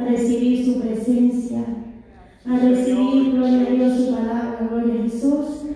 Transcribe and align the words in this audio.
a 0.00 0.04
recibir 0.04 0.64
su 0.64 0.80
presencia, 0.80 1.62
a 2.46 2.58
recibir, 2.58 3.32
gloria 3.32 3.66
a 3.66 3.70
Dios, 3.70 3.98
su 3.98 4.14
palabra, 4.14 4.68
gloria 4.70 4.94
a 4.94 5.02
Jesús. 5.02 5.66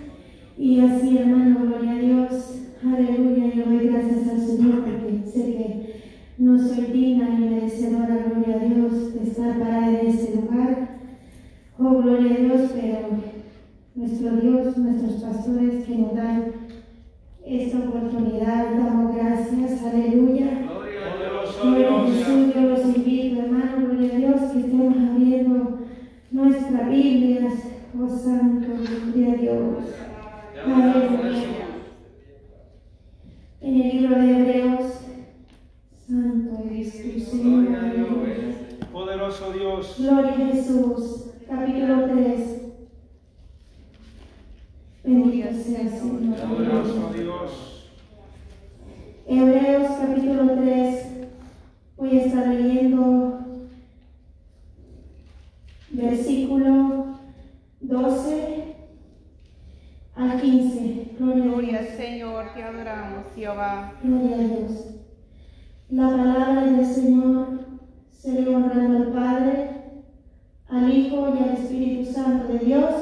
Y 0.57 0.81
así, 0.81 1.19
hermano, 1.19 1.67
gloria 1.67 1.93
a 1.93 1.99
Dios, 1.99 2.61
aleluya, 2.83 3.53
yo 3.55 3.65
doy 3.67 3.87
gracias 3.87 4.29
al 4.29 4.41
Señor 4.41 4.85
porque 4.85 5.31
sé 5.31 5.41
que 5.43 5.95
no 6.39 6.59
soy 6.59 6.87
digna 6.87 7.39
ni 7.39 7.49
merecedora, 7.49 8.27
gloria 8.27 8.57
a 8.57 8.65
Dios, 8.65 9.15
de 9.15 9.29
estar 9.29 9.59
parada 9.59 10.01
en 10.01 10.07
este 10.07 10.37
lugar. 10.37 10.89
Oh, 11.79 12.03
gloria 12.03 12.33
a 12.33 12.39
Dios, 12.39 12.71
pero 12.75 12.99
nuestro 13.95 14.37
Dios, 14.37 14.79
nuestros 14.79 15.23
pastores 15.23 15.85
que 15.85 15.97
nos 15.97 16.15
dan 16.15 16.53
esta 17.45 17.79
oportunidad, 17.79 18.75
damos 18.75 19.15
gracias, 19.15 19.83
aleluya. 19.83 20.63
Gloria 21.63 21.97
a 21.97 22.07
Jesús, 22.07 22.55
yo 22.55 22.61
los 22.63 22.97
invito, 22.97 23.24
que 24.55 24.61
estemos 24.61 24.97
abriendo 24.97 25.79
nuestras 26.31 26.89
Biblias, 26.89 27.55
oh 28.01 28.09
Santo, 28.09 28.69
gloria 29.13 29.33
a 29.33 29.37
Dios. 29.37 29.85
Aleluya. 30.65 31.43
En 33.61 33.83
el 33.83 33.97
libro 33.97 34.17
de 34.17 34.31
Hebreos, 34.31 34.93
Santo 36.07 36.65
es 36.71 37.03
tu 37.03 37.21
Señor, 37.21 37.75
aleluya. 37.75 38.35
Poderoso 38.93 39.53
Dios. 39.53 39.97
Gloria 39.99 40.31
a 40.31 40.35
Jesús, 40.35 41.31
capítulo 41.49 42.05
3. 42.05 42.63
Bendito 45.03 45.53
sea 45.53 45.81
el 45.81 45.89
Señor. 45.91 46.37
Poderoso 46.37 47.13
Dios. 47.13 47.91
Hebreos 49.27 49.89
capítulo 50.01 50.55
3. 50.55 51.07
Voy 51.97 52.19
a 52.19 52.25
estar 52.25 52.47
leyendo 52.49 53.44
versículo 56.05 57.19
12 57.81 58.77
al 60.17 60.41
15. 60.41 61.17
Gloria 61.19 61.45
Gloria 61.45 61.81
al. 61.81 61.97
Señor, 61.97 62.47
te 62.55 62.63
adoramos, 62.63 63.27
Jehová. 63.35 63.93
Gloria 64.03 64.37
a 64.37 64.39
Dios. 64.39 64.87
La 65.91 66.09
palabra 66.09 66.65
del 66.65 66.87
Señor 66.87 67.61
se 68.11 68.33
le 68.33 68.55
honrando 68.55 68.97
al 68.99 69.13
Padre, 69.13 69.71
al 70.69 70.93
Hijo 70.93 71.35
y 71.35 71.43
al 71.43 71.57
Espíritu 71.57 72.13
Santo 72.13 72.53
de 72.53 72.59
Dios. 72.61 72.95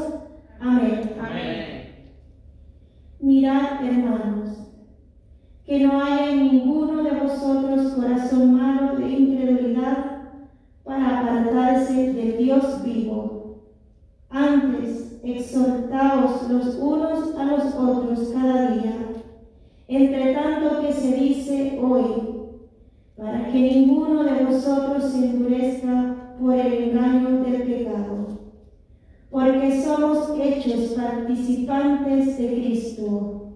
Amén. 0.61 1.13
Amén. 1.21 1.83
Mirad, 3.21 3.85
hermanos, 3.85 4.51
que 5.65 5.81
no 5.81 6.03
haya 6.03 6.33
en 6.33 6.53
ninguno 6.53 7.03
de 7.03 7.11
vosotros 7.13 7.93
corazón 7.93 8.55
malo 8.55 8.97
de 8.97 9.09
incredulidad 9.11 10.12
para 10.93 11.21
apartarse 11.21 12.13
del 12.13 12.37
Dios 12.37 12.85
vivo. 12.85 13.61
Antes, 14.29 15.21
exhortaos 15.25 16.51
los 16.51 16.77
unos 16.77 17.35
a 17.35 17.45
los 17.45 17.75
otros 17.75 18.29
cada 18.35 18.73
día, 18.73 18.95
entre 19.89 20.35
tanto 20.35 20.83
que 20.83 20.93
se 20.93 21.17
dice 21.17 21.81
hoy, 21.83 22.05
para 23.17 23.51
que 23.51 23.59
ninguno 23.59 24.25
de 24.25 24.45
vosotros 24.45 25.05
se 25.05 25.31
endurezca 25.31 26.37
por 26.39 26.55
el 26.55 26.91
engaño 26.91 27.43
del 27.43 27.63
pecado 27.63 28.13
porque 29.31 29.83
somos 29.83 30.39
hechos 30.39 30.91
participantes 30.91 32.37
de 32.37 32.49
Cristo, 32.49 33.55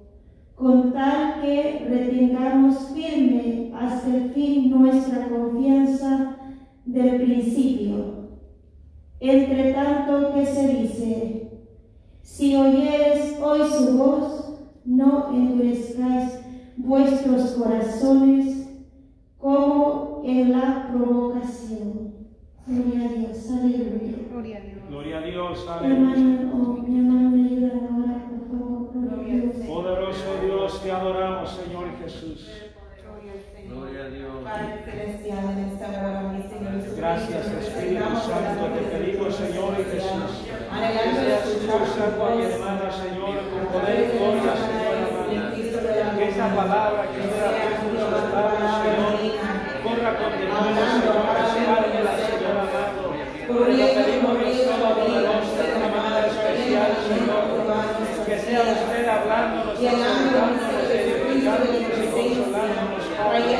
con 0.55 0.91
tal 0.95 1.43
que 1.43 1.87
retengamos 1.87 2.93
firme 2.95 3.71
hasta 3.79 4.17
el 4.17 4.31
fin 4.31 4.71
nuestra 4.71 5.29
confianza 5.29 5.86
del 7.03 7.21
principio. 7.23 8.17
Entre 9.21 9.73
tanto 9.73 10.35
que 10.35 10.45
se 10.47 10.69
dice, 10.69 11.51
si 12.23 12.55
oyeres 12.57 13.39
hoy 13.43 13.61
su 13.71 13.97
voz, 13.97 14.61
no 14.85 15.31
endurezcáis 15.33 16.41
vuestros 16.77 17.53
corazones 17.53 18.69
como 19.39 20.23
en 20.25 20.53
la 20.53 20.89
provocación. 20.93 22.15
Gloria 22.67 23.09
a 23.09 23.13
Dios, 23.13 23.51
aleluya. 23.51 24.19
Gloria 24.31 24.57
a 24.59 24.61
Dios. 24.61 24.77
Gloria 24.89 25.19
a 25.19 25.21
Dios. 25.23 25.65
Mi 25.67 25.73
Aleluya. 25.87 26.13
hermano, 26.13 26.53
oh, 26.55 26.83
mi 26.83 26.99
hermano 26.99 27.31
me 27.31 27.45
ayuda 27.49 27.69
ahora, 27.69 28.29
por 28.29 28.59
favor, 28.59 28.91
gloria 28.93 29.35
a 29.35 29.37
Dios. 29.37 29.67
Poderoso 29.67 30.25
Dios, 30.45 30.83
te 30.83 30.91
adoramos, 30.93 31.51
Señor 31.51 31.87
Jesús. 32.03 32.49
Gloria 33.03 33.33
al 33.33 33.41
Señor. 33.55 33.77
Gloria 33.79 34.05
a 34.05 34.09
Dios. 34.09 34.33
Padre 34.45 34.83
celestial, 34.85 35.45
en 35.53 35.59
esta 35.71 35.89
hora, 35.89 36.33
mi 36.33 36.43
Señor 36.43 36.73
Jesucristo, 36.73 36.97
Gracias, 36.97 37.53
nos 37.53 37.63
Espíritu 37.69 37.77
presentamos 37.77 38.29
Santo, 38.57 38.73
te 38.73 38.81
pedimos, 38.89 39.35
Señor 39.37 39.77
y 39.79 39.85
Jesús. 39.85 40.33
Que 40.47 40.89
seas 41.13 41.45
mi 41.45 42.45
hermana, 42.45 42.89
Señor, 42.91 43.37
con 43.53 43.63
poder 43.73 43.99
y 44.01 44.17
gloria, 44.17 44.53
Señor. 44.57 44.97
Que 46.17 46.25
esa 46.29 46.47
palabra 46.55 47.03
que 47.13 47.21
sea 47.21 47.53
en 47.53 47.73
sus 47.77 47.93
labios, 48.01 48.73
Señor, 48.81 49.13
corra 49.85 50.13
con 50.17 50.33
Señor, 50.33 51.21
respálmela, 51.37 52.13
Señor 52.17 52.57
amado. 52.57 53.13
Te 53.47 53.87
pedimos, 53.93 54.35
especial, 56.27 56.93
Señor. 57.09 57.45
Que 58.27 58.37
sea 58.41 58.61
usted 58.63 59.07
hablándonos, 59.07 59.79
exhortándonos, 59.79 60.91
edificándonos 60.91 61.77
y 61.77 62.05
consolándonos, 62.11 63.05
Padre. 63.17 63.55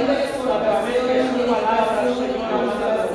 A 0.47 0.61
través 0.63 1.01
de 1.07 1.21
su 1.29 1.39
palabra, 1.47 2.01
Señor 2.17 2.51
amado. 2.53 3.07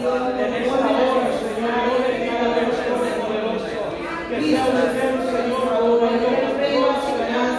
En 0.42 0.52
esta 0.54 0.74
hora, 0.74 1.32
Señor, 1.42 1.76
yo 1.86 1.96
le 2.02 2.12
pido 2.20 2.38
a 2.38 2.54
Dios 2.54 2.76
Todopoderoso, 2.88 3.82
que 4.30 4.38
sea 4.42 4.64
usted, 4.66 5.12
Señor, 5.32 5.70
gobernador 5.82 6.54
de 6.58 6.68
Dios, 6.72 7.00
Señor. 7.06 7.50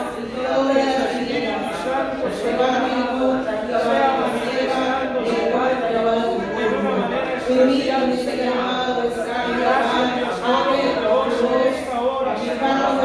Espíritu 1.03 1.63
Santo, 1.85 2.25
Señor 2.43 2.71
amado, 2.73 3.27
sea 3.45 4.09
manifestando 4.21 5.19
su 5.25 5.41
cuerpo 5.63 5.87
de 6.59 6.65
una 6.69 6.93
manera 6.99 7.33
especial, 7.37 8.03
Señor 8.17 8.53
amado. 8.53 8.93
Gracias, 9.63 10.07
Dios 10.17 10.37
Todopoderoso, 10.43 11.47
en 11.53 11.75
esta 11.75 11.97
hora, 12.01 12.33
Señor 12.37 12.59
amado. 12.63 13.03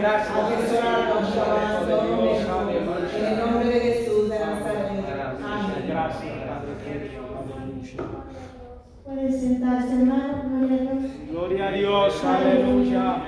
Gracias, 0.00 0.50
En 3.16 3.24
el 3.26 3.34
nombre 3.38 3.68
de 3.68 3.80
Jesús 3.80 4.30
de 4.30 4.38
Nazaret. 4.38 4.86
Amén. 5.44 5.84
Gracias, 5.88 6.34
Padre. 6.46 6.72
Aleluya. 7.50 8.69
Pueden 9.04 9.32
sentarse, 9.32 9.92
hermano, 9.92 10.42
gloria 10.48 10.76
a 10.76 10.82
Dios. 10.92 11.12
Gloria 11.30 11.68
a 11.68 11.72
Dios, 11.72 12.24
aleluya. 12.24 13.22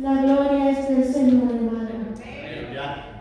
La 0.00 0.22
gloria 0.22 0.70
es 0.70 0.88
del 0.88 1.04
Señor, 1.04 1.52
hermano. 1.54 1.86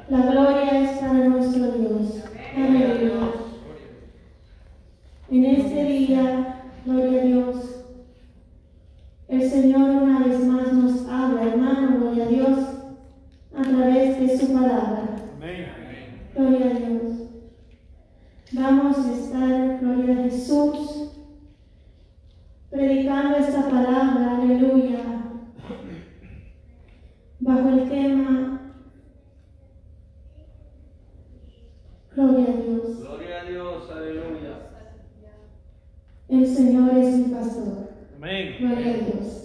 La 0.10 0.18
gloria 0.22 0.82
es 0.84 0.98
para 1.00 1.14
nuestro 1.14 1.72
Dios. 1.72 2.24
Aleluya. 2.56 3.32
En 5.32 5.46
este 5.46 5.84
día, 5.86 6.64
gloria 6.86 7.22
a 7.22 7.26
Dios, 7.26 7.86
el 9.28 9.50
Señor 9.50 9.90
una 9.90 10.20
vez 10.20 10.46
más 10.46 10.72
nos 10.74 11.08
habla, 11.10 11.44
hermano, 11.44 11.98
gloria 12.00 12.26
a 12.26 12.28
Dios, 12.28 12.60
a 13.58 13.62
través 13.64 14.20
de 14.20 14.38
su 14.38 14.54
palabra. 14.54 15.16
Amén. 15.38 15.66
Gloria 16.36 16.66
a 16.68 16.80
Dios. 16.80 17.14
Vamos 18.52 18.98
a 19.00 19.14
estar, 19.14 19.80
gloria 19.82 20.20
a 20.20 20.24
Jesús, 20.26 21.10
predicando 22.70 23.38
esta 23.38 23.64
palabra, 23.68 24.38
aleluya, 24.38 25.00
bajo 27.40 27.70
el 27.70 27.90
tema, 27.90 28.62
gloria 32.16 32.46
a 32.54 32.58
Dios, 32.62 33.00
Gloria 33.00 33.42
a 33.42 33.44
Dios, 33.46 33.90
aleluya. 33.92 34.70
el 36.30 36.48
Señor 36.48 36.98
es 36.98 37.16
mi 37.18 37.34
pastor, 37.34 37.90
Amén. 38.18 38.56
gloria 38.60 38.94
a 38.94 38.98
Dios. 38.98 39.42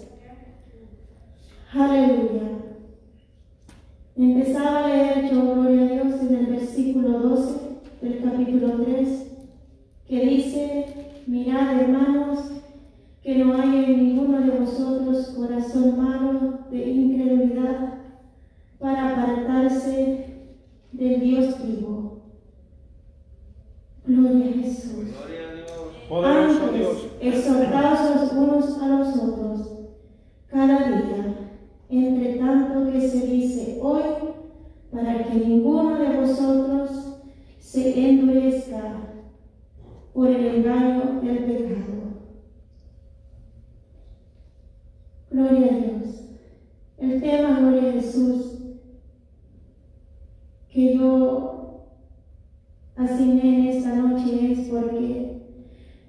Aleluya. 1.73 2.41
Empezaba 4.17 4.85
a 4.85 4.87
leer 4.87 5.31
yo, 5.31 5.41
gloria 5.55 5.81
a 5.81 5.87
Dios, 6.03 6.21
en 6.21 6.35
el 6.35 6.45
versículo 6.47 7.19
12 7.19 7.59
del 8.01 8.21
capítulo 8.23 8.83
3, 8.83 9.27
que 10.07 10.25
dice, 10.25 10.85
mirad 11.27 11.79
hermanos, 11.79 12.39
que 13.23 13.35
no 13.37 13.53
haya 13.53 13.85
en 13.85 13.97
ninguno 14.03 14.41
de 14.41 14.59
vosotros 14.59 15.27
corazón 15.37 15.97
malo 15.97 16.59
de 16.71 16.89
incredulidad 16.89 17.93
para 18.79 19.09
apartarse 19.11 20.25
del 20.91 21.21
Dios 21.21 21.55
vivo. 21.65 22.19
Gloria 24.05 24.49
a 24.49 24.53
Jesús. 24.63 24.93
Gloria 24.95 25.49
a 25.49 25.53
Dios. 25.53 25.93
Poderoso 26.11 26.63
Antes, 26.65 26.77
Dios. 26.77 27.07
exhortaos 27.21 28.15
los 28.15 28.33
unos 28.33 28.81
a 28.81 28.87
los 28.89 29.15
otros 29.15 29.71
cada 30.47 30.89
día, 30.89 31.53
entre 31.89 32.33
tanto 32.33 32.91
que 32.91 33.07
se 33.07 33.27
dice 33.27 33.79
hoy, 33.81 34.01
para 34.91 35.19
que 35.19 35.39
que 35.39 35.47
ninguno 35.47 35.97
de 35.99 36.17
vosotros 36.17 37.21
se 37.59 38.09
endurezca 38.09 38.97
por 40.13 40.27
el 40.27 40.47
engaño 40.47 41.21
del 41.21 41.45
pecado. 41.45 42.01
Gloria 45.29 45.65
a 45.65 45.77
Dios. 45.77 46.25
El 46.97 47.21
tema, 47.21 47.57
Gloria 47.57 47.87
a 47.87 47.93
Jesús, 47.93 48.57
que 50.73 50.93
yo 50.93 51.85
asigné 52.97 53.59
en 53.59 53.77
esta 53.77 53.95
noche 53.95 54.51
es 54.51 54.67
porque 54.67 55.30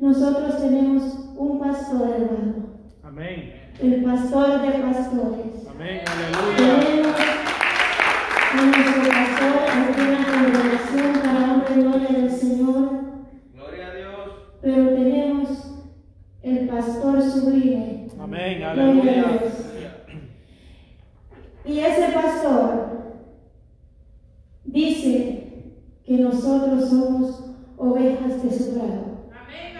nosotros 0.02 0.58
tenemos 0.60 1.02
un 1.36 1.60
pastor 1.60 2.10
hermano, 2.10 2.54
Amén. 3.04 3.52
el 3.80 4.02
pastor 4.04 4.60
de 4.62 4.70
pastores. 4.80 5.68
Amén. 5.70 6.00
Aleluya. 6.04 6.82
Tenemos 6.82 7.16
a 8.52 8.64
nuestro 8.66 9.02
pastor 9.08 9.54
aquí 9.70 10.00
en 10.00 10.12
la 10.12 10.24
congregación 10.26 11.12
para 11.22 11.52
honra 11.52 11.66
y 11.70 11.80
gloria 11.82 12.08
del 12.18 12.30
Señor, 12.32 12.90
Gloria 13.54 13.86
a 13.86 13.94
Dios. 13.94 14.28
pero 14.60 14.88
tenemos 14.88 15.48
el 16.42 16.68
pastor 16.68 17.22
sublime. 17.22 18.08
Amén. 18.20 18.58
Gloria 18.58 18.68
a 18.68 18.70
Aleluya. 18.72 19.12
Dios. 19.12 19.52
Y 21.64 21.78
ese 21.78 22.12
pastor 22.12 22.88
dice 24.64 25.72
que 26.04 26.16
nosotros 26.18 26.88
somos 26.90 27.44
ovejas 27.76 28.42
de 28.42 28.50
su 28.50 28.74
prado. 28.74 29.11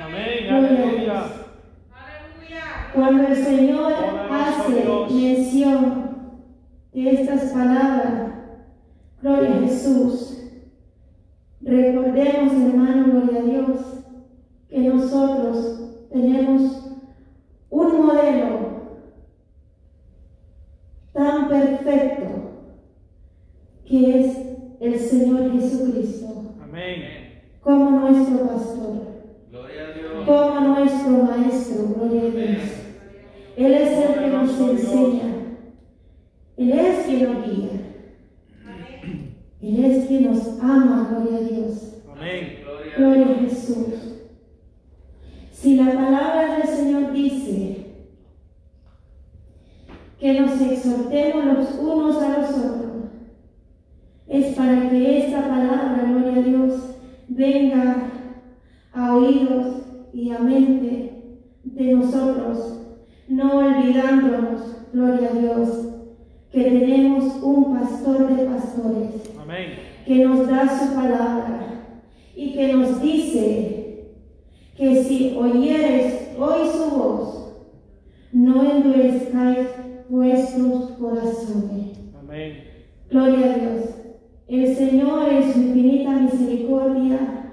Amén. 0.02 0.46
Gloria 0.48 0.84
a 0.84 0.88
Aleluya. 0.88 1.42
Cuando 2.94 3.26
el 3.28 3.36
Señor 3.36 3.92
hace 4.30 4.84
mención 5.10 6.02
de 6.92 7.10
estas 7.10 7.52
palabras, 7.52 8.32
gloria 9.22 9.54
a 9.54 9.60
Jesús, 9.60 10.50
recordemos, 11.62 12.52
hermano, 12.52 13.04
gloria 13.12 13.38
a 13.38 13.42
Dios, 13.42 13.80
que 14.68 14.78
nosotros 14.80 16.08
tenemos 16.12 16.90
un 17.70 18.06
modelo 18.06 18.72
tan 21.12 21.48
perfecto 21.48 22.26
que 23.86 24.20
es 24.20 24.38
el 24.80 24.98
Señor 24.98 25.52
Jesucristo 25.52 26.54
Amén. 26.62 27.42
como 27.62 27.90
nuestro 28.00 28.46
pastor 28.46 29.11
Como 30.26 30.60
nuestro 30.60 31.10
Maestro, 31.10 31.88
gloria 31.94 32.22
a 32.22 32.30
Dios. 32.30 32.62
Él 33.56 33.72
es 33.74 33.98
el 33.98 34.14
que 34.14 34.28
nos 34.28 34.60
enseña. 34.60 35.22
Él 36.56 36.72
es 36.72 37.06
quien 37.06 37.24
nos 37.24 37.46
guía. 37.46 37.70
Él 39.60 39.84
es 39.84 40.06
quien 40.06 40.24
nos 40.30 40.60
ama, 40.60 41.08
gloria 41.10 41.38
a 41.38 41.42
Dios. 41.42 42.02
Amén. 42.10 42.58
Gloria 42.96 43.26
a. 43.26 43.34
Jesús. 43.40 43.86
Si 45.52 45.76
la 45.76 45.92
palabra 45.92 46.58
del 46.58 46.68
Señor 46.68 47.12
dice 47.12 47.86
que 50.18 50.40
nos 50.40 50.60
exhortemos 50.60 51.44
los 51.44 51.74
unos 51.78 52.22
a 52.22 52.38
los 52.38 52.50
otros, 52.50 52.92
es 54.28 54.54
para 54.54 54.88
que 54.88 55.26
esta 55.26 55.48
palabra, 55.48 56.04
gloria 56.08 56.40
a 56.40 56.42
Dios, 56.42 56.96
venga 57.28 58.10
a 58.92 59.16
oídos 59.16 59.81
y 60.12 60.30
a 60.30 60.38
mente 60.38 61.12
de 61.64 61.92
nosotros, 61.92 62.80
no 63.28 63.58
olvidándonos, 63.58 64.60
gloria 64.92 65.30
a 65.30 65.38
Dios, 65.38 65.68
que 66.52 66.62
tenemos 66.64 67.42
un 67.42 67.78
pastor 67.78 68.36
de 68.36 68.44
pastores 68.44 69.08
Amén. 69.40 69.70
que 70.06 70.24
nos 70.24 70.46
da 70.46 70.68
su 70.68 70.94
palabra 70.94 72.00
y 72.36 72.52
que 72.52 72.72
nos 72.74 73.00
dice 73.00 74.12
que 74.76 75.02
si 75.02 75.36
oyeres 75.36 76.30
hoy 76.38 76.68
su 76.70 76.96
voz, 76.96 77.54
no 78.32 78.70
endurezcáis 78.70 79.68
vuestros 80.08 80.90
corazones. 80.92 81.98
Amén. 82.20 82.64
Gloria 83.10 83.54
a 83.54 83.58
Dios. 83.58 83.84
El 84.48 84.76
Señor 84.76 85.32
en 85.32 85.52
su 85.52 85.58
infinita 85.60 86.10
misericordia 86.10 87.52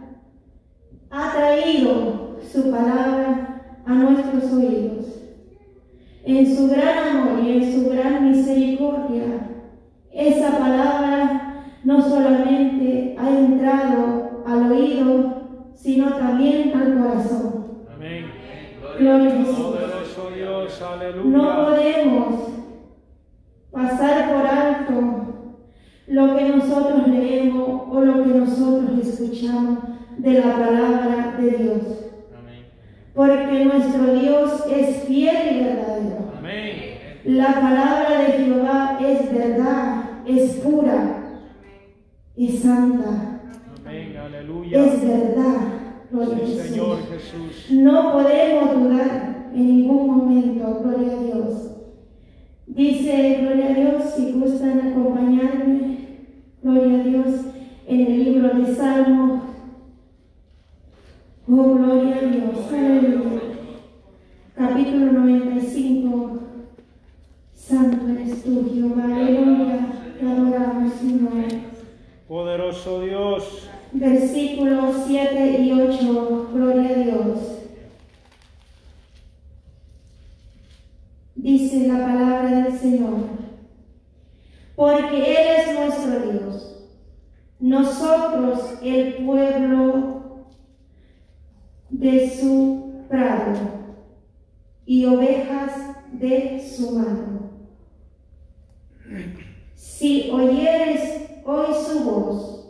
ha 1.09 1.31
traído 1.31 2.28
su 2.51 2.71
palabra 2.71 3.81
a 3.85 3.93
nuestros 3.93 4.51
oídos. 4.53 5.05
En 6.23 6.55
su 6.55 6.67
gran 6.69 7.17
amor 7.17 7.43
y 7.43 7.51
en 7.51 7.73
su 7.73 7.89
gran 7.89 8.29
misericordia, 8.29 9.49
esa 10.11 10.57
palabra 10.57 11.65
no 11.83 12.01
solamente 12.01 13.15
ha 13.17 13.29
entrado 13.29 14.43
al 14.45 14.71
oído, 14.71 15.71
sino 15.75 16.13
también 16.13 16.73
al 16.75 16.97
corazón. 16.97 17.65
Amén. 17.93 18.25
Gloria 18.97 19.29
a 19.29 19.37
Jesús. 19.37 19.75
No 21.25 21.65
podemos 21.65 22.49
pasar 23.71 24.33
por 24.33 24.47
alto 24.47 25.29
lo 26.07 26.35
que 26.35 26.49
nosotros 26.49 27.07
leemos 27.07 27.83
o 27.89 28.01
lo 28.01 28.23
que 28.23 28.29
nosotros 28.29 28.99
escuchamos 29.07 29.79
de 30.17 30.33
la 30.33 30.53
palabra 30.53 31.35
de 31.39 31.51
Dios. 31.51 32.08
Porque 33.19 33.65
nuestro 33.65 34.13
Dios 34.13 34.63
es 34.71 35.03
fiel 35.03 35.57
y 35.57 35.63
verdadero. 35.65 36.31
Amén. 36.37 36.75
La 37.25 37.53
palabra 37.53 38.17
de 38.17 38.31
Jehová 38.31 38.97
es 39.01 39.33
verdad, 39.33 40.03
es 40.25 40.51
pura, 40.63 41.41
es 42.37 42.59
santa, 42.61 43.41
Amén. 43.85 44.15
Aleluya. 44.15 44.85
es 44.85 45.05
verdad. 45.05 45.57
Gloria 46.09 46.33
a 46.33 46.47
Jesús. 46.47 46.61
Señor 46.61 46.97
Jesús. 47.09 47.65
No 47.71 48.13
podemos 48.13 48.73
dudar 48.79 49.49
en 49.53 49.67
ningún 49.67 50.07
momento, 50.07 50.79
gloria 50.81 51.11
a 51.11 51.21
Dios. 51.21 51.71
Dice, 52.67 53.37
gloria 53.41 53.65
a 53.65 53.73
Dios, 53.73 54.13
si 54.15 54.31
gustan 54.31 54.91
acompañarme, 54.91 55.97
gloria 56.63 57.01
a 57.01 57.03
Dios, 57.03 57.35
en 57.85 57.99
el 57.99 58.23
libro 58.23 58.47
de 58.53 58.73
Salmos. 58.73 59.48
Oh, 61.51 61.73
gloria 61.73 62.15
a 62.15 62.21
Dios, 62.21 62.71
aleluya. 62.71 63.41
Capítulo 64.55 65.11
95. 65.13 66.39
Santo 67.55 68.07
eres 68.07 68.43
tú, 68.43 68.69
Jehová, 68.71 69.03
aleluya. 69.05 69.87
Te 70.19 70.27
adoramos, 70.27 70.93
Señor. 70.93 71.45
Poderoso 72.27 73.01
Dios. 73.01 73.67
Versículos 73.93 74.95
7 75.07 75.61
y 75.63 75.71
8, 75.71 76.49
gloria 76.53 76.89
a 76.89 76.93
Dios. 76.93 77.39
Dice 81.33 81.87
la 81.87 82.05
palabra 82.05 82.61
del 82.61 82.77
Señor, 82.77 83.21
porque 84.75 85.17
Él 85.17 85.47
es 85.57 85.79
nuestro 85.79 86.31
Dios, 86.31 86.85
nosotros 87.59 88.77
el 88.83 89.25
pueblo 89.25 90.18
de 91.99 92.29
su 92.29 93.03
prado 93.09 93.55
y 94.85 95.05
ovejas 95.05 95.73
de 96.13 96.65
su 96.65 96.91
mano. 96.91 97.49
Si 99.75 100.29
oyeres 100.31 101.41
hoy 101.45 101.67
su 101.85 102.03
voz, 102.05 102.69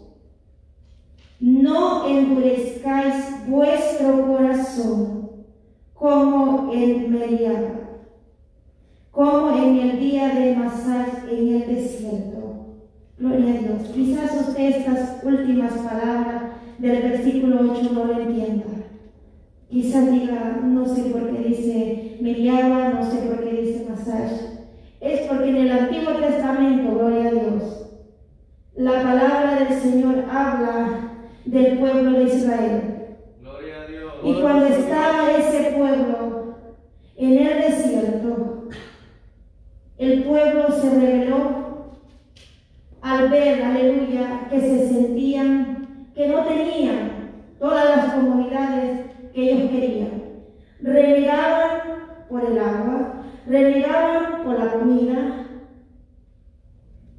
no 1.39 2.09
endurezcáis 2.09 3.47
vuestro 3.47 4.25
corazón 4.25 5.29
como 5.93 6.73
en 6.73 7.11
Meriah, 7.11 7.99
como 9.11 9.55
en 9.55 9.77
el 9.77 9.99
día 9.99 10.29
de 10.29 10.55
Masai 10.55 11.05
en 11.29 11.61
el 11.61 11.75
desierto. 11.75 12.77
Gloria 13.19 13.53
a 13.53 13.57
Dios. 13.59 13.89
Quizás 13.93 14.47
usted 14.47 14.69
estas 14.69 15.23
últimas 15.23 15.73
palabras 15.73 16.53
del 16.79 17.01
versículo 17.03 17.73
8 17.73 17.91
no 17.93 18.05
lo 18.05 18.19
entienda. 18.21 18.78
Quizás 19.69 20.11
diga, 20.11 20.59
no 20.63 20.83
sé 20.83 21.03
por 21.11 21.29
qué 21.29 21.47
dice 21.47 22.17
Meriah, 22.21 22.89
no 22.89 23.05
sé 23.05 23.17
por 23.19 23.43
qué 23.43 23.61
dice 23.61 23.85
Masai. 23.87 24.27
Es 24.99 25.21
porque 25.27 25.49
en 25.49 25.57
el 25.57 25.71
Antiguo 25.71 26.13
Testamento, 26.13 26.95
gloria 26.95 27.27
a 27.27 27.31
Dios, 27.31 27.91
la 28.75 29.03
palabra 29.03 29.59
del 29.59 29.79
Señor 29.79 30.25
habla 30.27 31.11
del 31.45 31.77
pueblo 31.77 32.11
de 32.11 32.23
Israel. 32.23 32.81
Gloria 33.41 33.81
a 33.83 33.87
Dios. 33.87 34.13
Y 34.23 34.41
cuando 34.41 34.65
estaba 34.65 35.31
ese 35.37 35.71
pueblo 35.77 36.55
en 37.15 37.37
el 37.37 37.61
desierto, 37.61 38.69
el 39.99 40.23
pueblo 40.23 40.71
se 40.71 40.89
rebeló 40.99 41.99
al 43.01 43.29
ver, 43.29 43.61
aleluya, 43.61 44.47
que 44.49 44.59
se 44.59 44.89
sentían, 44.89 46.07
que 46.15 46.27
no 46.27 46.43
tenían 46.43 47.29
todas 47.59 47.97
las 47.97 48.13
comodidades 48.13 49.08
que 49.33 49.51
ellos 49.51 49.71
querían. 49.71 50.23
Renegaban 50.81 51.79
por 52.29 52.45
el 52.45 52.57
agua, 52.57 53.23
renegaban 53.45 54.43
por 54.43 54.59
la 54.59 54.71
comida 54.71 55.45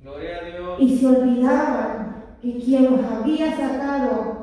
Gloria 0.03 0.39
a 0.39 0.45
Dios. 0.45 0.81
y 0.81 0.97
se 0.97 1.07
olvidaban 1.07 2.25
que 2.41 2.59
quien 2.59 2.85
los 2.85 3.05
había 3.05 3.55
sacado 3.57 4.41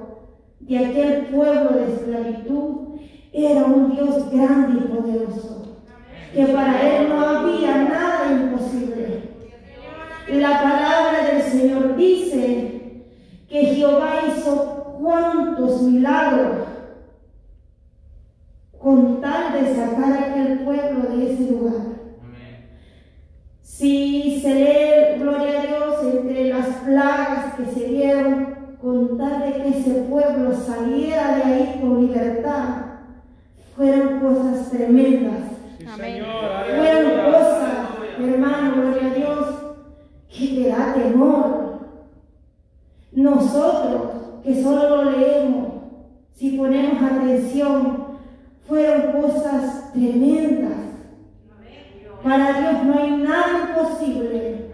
de 0.60 0.78
aquel 0.78 1.26
pueblo 1.28 1.72
de 1.72 1.94
esclavitud 1.94 3.00
era 3.34 3.66
un 3.66 3.96
Dios 3.96 4.32
grande 4.32 4.80
y 4.80 4.88
poderoso, 4.88 5.78
que 6.34 6.46
para 6.48 6.82
él 6.82 7.10
no 7.10 7.20
había 7.22 7.84
nada 7.84 8.32
imposible. 8.32 9.28
La 10.30 10.62
palabra 10.62 11.26
del 11.32 11.42
Señor 11.42 11.96
dice 11.96 13.04
que 13.48 13.66
Jehová 13.66 14.24
hizo 14.28 14.98
cuantos 15.00 15.84
milagros 15.84 16.67
con 18.80 19.22
tal 19.22 19.54
de 19.54 19.76
sacar 19.76 20.12
a 20.14 20.32
aquel 20.32 20.60
pueblo 20.60 21.10
de 21.10 21.34
ese 21.34 21.52
lugar. 21.52 21.82
Amén. 22.24 22.70
Si 23.62 24.40
se 24.42 24.54
lee, 24.54 25.20
gloria 25.20 25.62
a 25.62 25.66
Dios, 25.66 26.14
entre 26.14 26.50
las 26.50 26.68
plagas 26.86 27.56
que 27.56 27.66
se 27.66 27.88
dieron, 27.88 28.58
con 28.82 29.18
tal 29.18 29.42
de 29.42 29.54
que 29.54 29.70
ese 29.70 29.92
pueblo 30.04 30.56
saliera 30.56 31.38
de 31.38 31.44
ahí 31.44 31.80
con 31.82 32.08
libertad, 32.08 32.68
fueron 33.76 34.20
cosas 34.20 34.70
tremendas. 34.70 35.44
Sí. 35.78 35.86
Fueron 35.86 37.32
cosas, 37.32 37.90
hermano, 38.20 38.76
gloria 38.76 39.08
a 39.08 39.14
Dios, 39.14 39.48
que 40.30 40.48
te 40.48 40.70
da 40.70 40.94
temor. 40.94 41.80
Nosotros, 43.12 44.12
que 44.44 44.62
solo 44.62 45.04
lo 45.04 45.12
leemos, 45.12 45.68
si 46.34 46.52
ponemos 46.52 47.02
atención, 47.02 48.07
fueron 48.68 49.22
cosas 49.22 49.94
tremendas. 49.94 50.78
Para 52.24 52.60
Dios 52.60 52.84
no 52.84 53.00
hay 53.00 53.12
nada 53.12 53.70
imposible. 53.70 54.72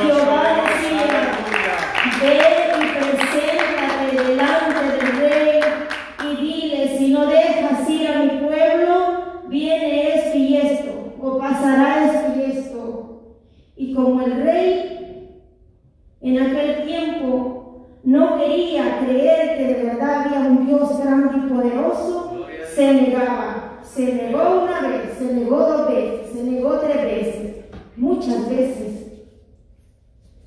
Jehová 0.00 0.64
decía. 0.66 1.44
Ve 2.22 2.40
y 2.80 2.86
preséntate 2.98 4.28
delante 4.28 4.80
del 4.96 5.16
rey 5.18 5.60
y 6.24 6.36
dile, 6.36 6.98
si 6.98 7.12
no 7.12 7.26
dejas 7.26 7.88
ir 7.90 8.08
a 8.08 8.22
mi 8.22 8.46
pueblo, 8.46 9.42
viene 9.48 10.14
esto 10.14 10.38
y 10.38 10.56
esto, 10.56 11.14
o 11.20 11.38
pasará 11.38 12.04
esto 12.04 12.38
y 12.38 12.58
esto. 12.58 13.20
Y 13.76 13.94
como 13.94 14.22
el 14.22 14.42
rey 14.42 15.40
en 16.20 16.40
aquel 16.40 16.86
tiempo 16.86 17.88
no 18.04 18.38
quería 18.38 19.00
creer 19.00 19.58
que 19.58 19.64
de 19.66 19.84
verdad 19.84 20.26
había 20.26 20.40
un 20.40 20.66
Dios 20.66 20.98
grande 21.02 21.38
y 21.38 21.50
poderoso, 21.52 22.46
se 22.74 22.92
negaba. 22.92 23.80
Se 23.82 24.12
negó 24.12 24.64
una 24.64 24.80
vez, 24.88 25.18
se 25.18 25.32
negó 25.32 25.56
dos 25.58 25.88
veces, 25.88 26.32
se 26.32 26.42
negó 26.42 26.80
tres 26.80 27.02
veces, 27.02 27.64
muchas 28.26 28.48
veces. 28.48 29.12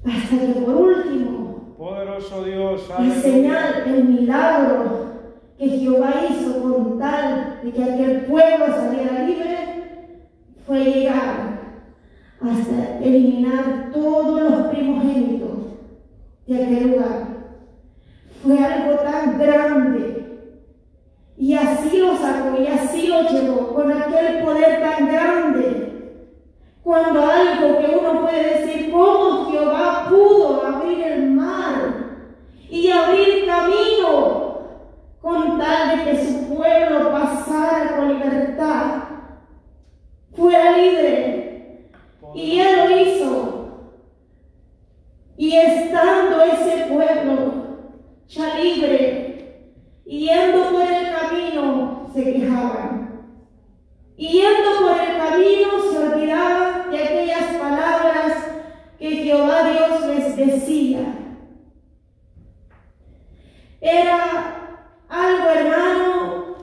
Hasta 0.06 0.38
que 0.38 0.62
por 0.62 0.76
último, 0.76 1.76
Poderoso 1.78 2.44
Dios, 2.44 2.90
la 2.90 3.16
señal, 3.22 3.84
el 3.86 4.04
milagro 4.06 5.08
que 5.58 5.70
Jehová 5.70 6.14
hizo 6.30 6.62
con 6.62 6.98
tal 6.98 7.60
de 7.64 7.72
que 7.72 7.84
aquel 7.84 8.26
pueblo 8.26 8.66
saliera 8.68 9.24
libre, 9.24 9.58
fue 10.66 10.84
llegar 10.84 11.58
hasta 12.42 13.00
eliminar 13.00 13.92
todos 13.94 14.42
los 14.42 14.68
primogénitos 14.68 15.50
de 16.46 16.64
aquel 16.64 16.92
lugar. 16.92 17.28
Fue 18.44 18.60
algo 18.60 19.00
tan 19.02 19.40
grande. 19.40 20.14
Y 21.38 21.54
así 21.54 22.00
lo 22.00 22.18
sacó 22.18 22.60
y 22.60 22.68
así 22.68 23.08
lo 23.08 23.22
llevó 23.30 23.74
con 23.74 23.92
aquel 23.92 24.44
poder 24.44 24.82
tan 24.82 25.08
grande. 25.08 25.87
Cuando 26.88 27.22
algo 27.22 27.80
que 27.80 27.98
uno 27.98 28.22
puede 28.22 28.62
decir, 28.62 28.92
¿cómo 28.94 29.52
Jehová 29.52 30.06
pudo 30.08 30.66
abrir 30.66 31.04
el 31.04 31.32
mar 31.32 31.96
y 32.70 32.90
abrir 32.90 33.46
camino 33.46 34.62
con 35.22 35.60
tal 35.60 35.98
de 35.98 36.04
que 36.06 36.26
su 36.26 36.56
pueblo 36.56 37.12
pasara 37.12 37.98
con 37.98 38.14
libertad, 38.14 39.04
fuera 40.34 40.78
libre? 40.78 41.90
Y 42.34 42.58
él 42.62 42.78
lo 42.78 42.98
hizo. 43.02 43.68
Y 45.36 45.58
estando 45.58 46.42
ese 46.42 46.86
pueblo 46.86 47.54
ya 48.30 48.58
libre, 48.60 49.66
yendo 50.06 50.72
por 50.72 50.84
el 50.84 51.12
camino, 51.12 52.10
se 52.14 52.24
quejaban. 52.24 53.26
Yendo 54.16 54.80
por 54.82 55.00
el 55.00 55.18
camino 55.18 55.68
se 55.92 55.98
olvidaban 55.98 56.57
Era 63.80 64.80
algo, 65.08 65.50
hermano, 65.50 66.56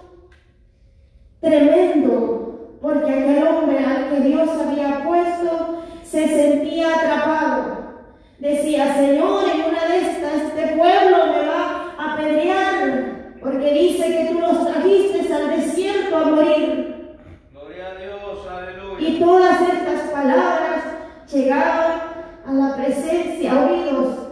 tremendo, 1.41 2.79
porque 2.83 3.11
aquel 3.11 3.47
hombre 3.47 3.79
al 3.79 4.11
que 4.11 4.21
Dios 4.29 4.49
había 4.51 5.05
puesto 5.05 5.85
se 6.03 6.29
sentía 6.29 6.89
atrapado. 6.95 7.95
Decía, 8.41 8.95
Señor, 8.95 9.45
en 9.49 9.71
una 9.71 9.87
de 9.87 9.99
estas, 10.01 10.35
este 10.35 10.77
pueblo 10.77 11.27
me 11.33 11.47
va 11.47 11.95
a 11.97 12.13
apedrear, 12.13 13.37
porque 13.41 13.73
dice 13.73 14.07
que 14.07 14.29
tú 14.31 14.41
los 14.41 14.67
trajiste 14.67 15.33
al 15.33 15.51
desierto 15.51 16.17
a 16.17 16.25
morir. 16.27 17.17
Gloria 17.53 17.87
a 17.89 17.95
Dios, 17.95 18.47
aleluya. 18.51 19.09
Y 19.09 19.19
todas 19.19 19.61
estas 19.63 20.11
palabras 20.11 20.85
llegaban 21.33 22.03
a 22.47 22.53
la 22.53 22.77
presencia, 22.77 23.53
a 23.53 23.67
oídos 23.67 24.25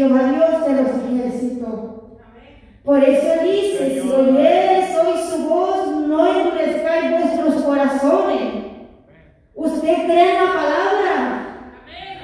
Jehová 0.00 0.32
Dios 0.32 0.64
de 0.64 0.82
los 0.82 0.90
ejércitos. 1.04 1.80
Por 2.82 3.04
eso 3.04 3.42
dice, 3.42 4.00
si 4.00 4.10
oyeres 4.10 4.96
hoy 4.96 5.12
su 5.28 5.46
voz, 5.46 5.88
no 5.88 6.26
endurezcáis 6.26 7.10
vuestros 7.10 7.62
corazones. 7.62 8.64
¿Usted 9.54 10.06
cree 10.06 10.30
en 10.30 10.42
la 10.42 10.52
palabra? 10.54 11.40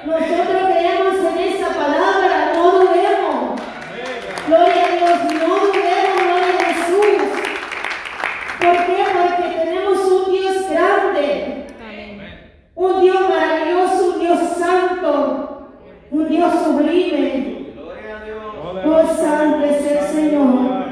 Nosotros 0.07 0.71
creemos 0.71 1.33
en 1.33 1.53
esa 1.53 1.67
palabra, 1.67 2.53
no 2.55 2.71
dudemos. 2.71 3.61
Gloria 4.47 4.83
a 4.83 4.95
Dios, 4.95 5.33
no 5.35 5.55
dudemos, 5.57 6.23
gloria 6.23 6.53
a 6.57 6.73
Jesús. 6.73 7.21
¿Por 8.59 8.75
qué? 8.87 9.03
Porque 9.13 9.65
tenemos 9.65 9.99
un 9.99 10.31
Dios 10.31 10.69
grande, 10.71 11.67
Amén. 11.79 12.21
un 12.73 13.01
Dios 13.01 13.29
maravilloso, 13.29 14.13
un 14.15 14.19
Dios 14.19 14.39
santo, 14.57 15.67
un 16.09 16.27
Dios 16.27 16.53
sublime. 16.63 17.67
Gloria 17.75 18.17
a 18.17 18.23
Dios. 18.23 18.37
Oh, 18.85 19.15
santo 19.15 19.65
es 19.65 19.91
el 19.91 19.99
Señor. 20.07 20.87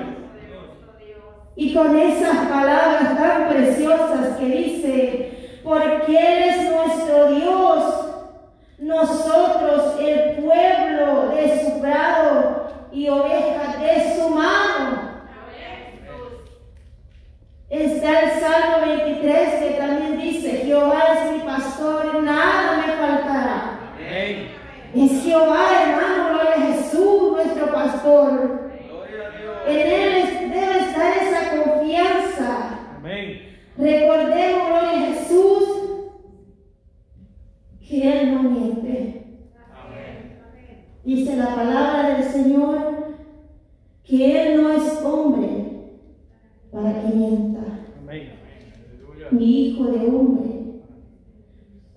Y 1.56 1.74
con 1.74 1.98
esas 1.98 2.36
palabras 2.48 3.18
tan 3.18 3.48
preciosas 3.50 4.38
que 4.38 4.46
dice, 4.46 5.60
porque 5.64 6.12
Él 6.18 6.44
es 6.50 6.72
nuestro 6.72 7.28
Dios, 7.32 8.06
nosotros 8.80 9.96
el 10.02 10.44
pueblo 10.44 11.30
de 11.30 11.60
su 11.64 11.80
prado 11.82 12.68
y 12.92 13.08
ovejas 13.10 13.80
de 13.80 14.16
su 14.16 14.30
mano. 14.30 15.16
Está 17.70 18.20
el 18.22 18.40
Salmo 18.40 18.86
23 18.86 19.50
que 19.56 19.70
también 19.80 20.20
dice, 20.20 20.50
Jehová 20.66 21.04
es 21.26 21.32
mi 21.34 21.40
pastor, 21.40 22.22
nada 22.24 22.78
me 22.86 22.94
faltará. 22.94 23.80
Amén. 23.98 24.52
Es 24.96 25.24
Jehová, 25.24 25.68
hermano, 25.82 26.30
gloria 26.30 26.52
a 26.56 26.74
Jesús, 26.74 27.32
nuestro 27.34 27.74
pastor. 27.74 28.32
Gloria 28.88 29.28
a 29.28 29.40
Dios. 29.40 29.58
En 29.68 29.92
Él 29.92 30.16
es- 30.18 30.40
debe 30.52 30.80
estar 30.80 31.18
esa 31.18 31.64
confianza. 31.64 32.80
Amén. 32.98 33.58
Recordemos, 33.78 34.68
gloria 34.70 34.92
a 34.92 35.14
Jesús, 35.14 35.64
que 37.88 38.12
Él 38.22 38.34
no 38.34 38.44
miente. 38.50 39.22
Dice 41.04 41.36
la 41.38 41.54
palabra 41.56 42.16
del 42.18 42.24
Señor 42.24 42.78
que 44.04 44.42
Él 44.54 44.62
no 44.62 44.72
es 44.72 45.04
hombre 45.04 45.50
para 46.72 47.02
que 47.02 47.16
mienta, 47.16 47.62
Amén. 48.02 48.30
ni 49.32 49.68
hijo 49.70 49.86
de 49.86 50.08
hombre 50.08 50.46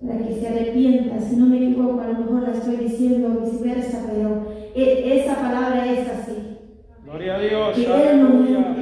para 0.05 0.19
que 0.27 0.33
se 0.35 0.47
arrepienta. 0.47 1.19
Si 1.21 1.35
no 1.37 1.47
me 1.47 1.57
equivoco, 1.57 2.01
a 2.01 2.07
lo 2.07 2.19
mejor 2.19 2.41
la 2.43 2.51
estoy 2.53 2.75
diciendo 2.77 3.41
viceversa, 3.41 4.05
pero 4.11 4.45
e- 4.75 5.19
esa 5.21 5.35
palabra 5.35 5.91
es 5.91 6.07
así. 6.07 6.57
Gloria 7.03 7.35
a 7.35 7.39
Dios. 7.39 7.75
Que 7.75 8.11
Él 8.11 8.21
no 8.21 8.29
miente. 8.29 8.81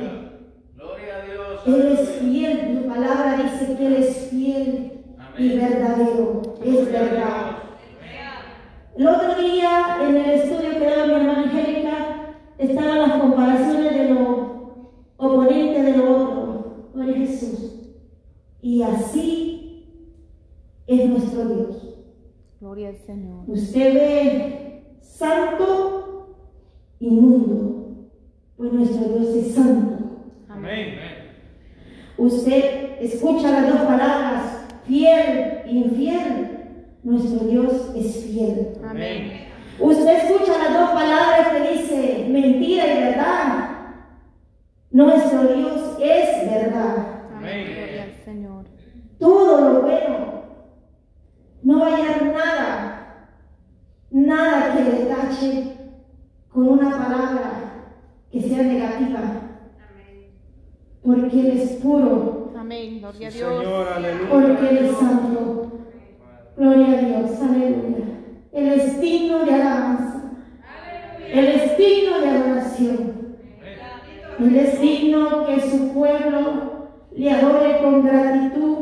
Gloria 0.76 1.16
a 1.16 1.26
Dios. 1.26 1.68
Él 1.68 1.98
es 2.00 2.10
fiel, 2.20 2.47
dice 3.60 3.78
que 3.78 3.88
Él 3.88 3.94
es 3.96 4.16
fiel 4.30 4.92
y 5.38 5.58
verdadero, 5.58 6.42
es 6.64 6.92
verdad. 6.92 7.58
El 8.96 9.08
otro 9.08 9.36
día 9.36 9.98
en 10.02 10.16
el 10.16 10.30
estudio 10.32 10.72
que 10.72 10.86
daba 10.86 11.06
mi 11.06 11.14
hermana 11.14 11.44
Angélica 11.44 12.36
estaban 12.58 13.00
las 13.00 13.22
comparaciones 13.22 13.94
de 13.94 14.10
lo 14.10 14.88
oponente 15.18 15.84
de 15.84 15.98
lo 15.98 16.18
otro, 16.18 16.90
Gloria 16.94 17.16
a 17.16 17.18
Jesús. 17.20 17.94
Y 18.62 18.82
así 18.82 19.86
es 20.88 21.10
nuestro 21.10 21.46
Dios. 21.46 22.00
Gloria 22.60 22.90
al 22.90 22.98
Señor. 22.98 23.44
Usted 23.48 23.94
ve 23.94 24.98
santo 25.02 26.36
inmundo, 27.00 28.10
pues 28.58 28.74
nuestro 28.74 29.10
Dios 29.10 29.36
es 29.36 29.54
santo. 29.54 30.06
Amén. 30.50 30.96
Usted 32.18 32.87
escucha 33.02 33.52
las 33.52 33.70
dos 33.70 33.82
palabras, 33.82 34.44
fiel 34.86 35.62
e 35.66 35.72
infiel. 35.72 36.48
Nuestro 37.04 37.48
Dios 37.48 37.92
es 37.96 38.26
fiel. 38.26 38.74
Amén. 38.88 39.48
Usted 39.80 40.18
escucha 40.18 40.58
las 40.58 40.74
dos 40.74 40.90
palabras 40.90 41.50
que 41.50 41.72
dice 41.72 42.28
mentira 42.30 42.86
y 42.86 43.00
verdad. 43.00 43.70
Nuestro 44.92 45.44
Dios 45.44 45.98
es 46.02 46.50
verdad. 46.50 47.22
Amén. 47.36 48.16
Señor. 48.26 48.66
Todo 49.20 49.74
lo 49.74 49.82
bueno. 49.82 50.38
No 51.64 51.80
va 51.80 51.88
a 51.88 51.96
hallar 51.96 52.26
nada, 52.26 53.30
nada 54.10 54.74
que 54.74 54.84
le 54.84 55.06
tache 55.06 55.64
con 56.50 56.70
una 56.70 56.92
palabra 56.92 57.52
que 58.32 58.42
sea 58.42 58.64
negativa. 58.64 59.20
Porque 61.04 61.40
Él 61.40 61.58
es 61.58 61.72
puro, 61.82 62.47
Amén. 62.68 63.00
Gloria 63.00 63.30
a 63.30 63.32
Dios. 63.32 63.64
Señor, 63.64 63.88
aleluya. 63.88 64.30
porque 64.30 64.70
Él 64.70 64.78
es 64.88 64.98
santo. 64.98 65.72
Gloria 66.58 66.86
a 66.86 67.02
Dios, 67.02 67.42
aleluya. 67.42 68.06
Él 68.52 68.68
es 68.74 69.00
digno 69.00 69.46
de 69.46 69.54
alabanza. 69.54 70.32
Él 71.32 71.46
es 71.48 71.78
digno 71.78 72.20
de 72.20 72.28
adoración. 72.28 73.38
Él 74.40 74.56
es 74.58 74.82
digno 74.82 75.46
que 75.46 75.62
su 75.62 75.94
pueblo 75.94 76.90
le 77.16 77.32
adore 77.32 77.82
con 77.82 78.04
gratitud 78.06 78.78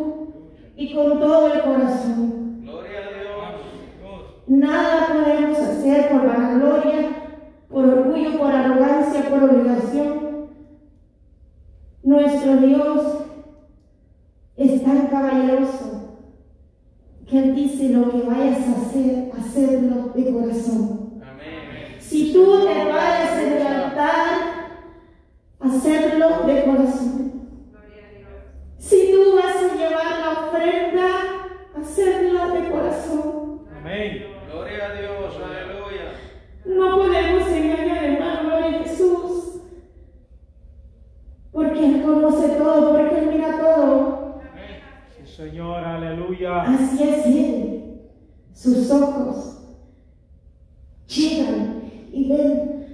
y 0.76 0.92
con 0.96 1.20
todo 1.20 1.54
el 1.54 1.62
corazón. 1.62 2.62
Gloria 2.64 3.00
a 3.02 3.04
Dios. 3.04 4.26
Nada 4.48 5.14
podemos 5.14 5.60
hacer 5.60 6.10
por 6.10 6.26
vanagloria, 6.26 7.36
por 7.70 7.86
orgullo, 7.86 8.40
por 8.40 8.52
arrogancia, 8.52 9.30
por 9.30 9.44
obligación. 9.44 10.50
Nuestro 12.02 12.58
Dios 12.58 13.25
es 14.58 14.84
tan 14.84 15.08
caballeroso 15.08 16.20
que 17.28 17.40
Él 17.40 17.56
dice 17.56 17.90
lo 17.90 18.10
que 18.12 18.22
vayas 18.22 18.60
a 18.68 18.82
hacer, 18.82 19.32
hacerlo 19.38 20.12
de 20.16 20.32
corazón. 20.32 21.22
Amén. 21.22 21.98
Si 22.00 22.32
tú 22.32 22.66
te 22.66 22.86
vayas 22.86 23.40
en 23.42 23.54
el 23.54 23.68
altar, 23.68 24.26
hacerlo 25.60 26.46
de 26.46 26.64
corazón. 26.64 27.26
Si 28.78 29.12
tú 29.12 29.36
vas 29.36 29.56
a 29.56 29.76
llevar 29.76 30.20
la 30.20 30.48
ofrenda, 30.48 31.08
hacerla 31.76 32.48
de 32.50 32.70
corazón. 32.70 33.62
Amén. 33.76 34.26
Gloria 34.48 34.86
a 34.86 34.94
Dios. 34.94 35.55
Sus 48.66 48.90
ojos 48.90 49.60
llegan 51.08 51.84
y 52.12 52.28
ven 52.28 52.88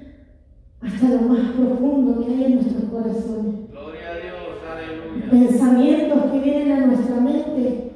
hasta 0.82 1.08
lo 1.08 1.22
más 1.22 1.54
profundo 1.54 2.20
que 2.20 2.34
hay 2.34 2.44
en 2.44 2.56
nuestros 2.56 2.84
corazones. 2.92 3.70
Gloria 3.72 4.10
a 4.10 4.16
Dios. 4.18 4.36
Aleluya. 4.70 5.30
Pensamientos 5.32 6.30
que 6.30 6.40
vienen 6.40 6.72
a 6.74 6.86
nuestra 6.88 7.16
mente, 7.22 7.92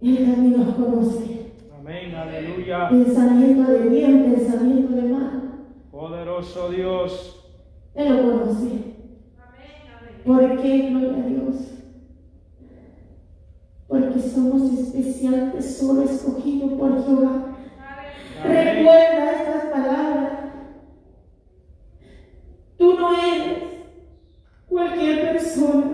Él 0.00 0.18
también 0.18 0.56
los 0.56 0.76
conoce. 0.76 1.52
Amén, 1.76 2.14
aleluya. 2.14 2.88
Pensamiento 2.90 3.72
de 3.72 3.88
bien, 3.88 4.32
pensamiento 4.36 4.94
de 4.94 5.02
mal. 5.02 5.42
Poderoso 5.90 6.70
Dios. 6.70 7.44
Él 7.96 8.08
lo 8.08 8.22
conoce. 8.22 8.68
¿Por 10.24 10.62
qué? 10.62 10.90
Gloria 10.90 11.24
a 11.24 11.26
Dios. 11.26 11.56
Porque 13.88 14.20
somos 14.20 14.70
especial 14.70 15.52
tesoro 15.52 16.02
escogido 16.02 16.57
por 16.78 17.04
Jehová. 17.04 17.32
Amén. 18.44 18.76
Recuerda 18.76 19.32
estas 19.32 19.64
palabras. 19.66 20.32
Tú 22.78 22.94
no 22.94 23.12
eres 23.12 23.58
cualquier 24.68 25.32
persona. 25.32 25.84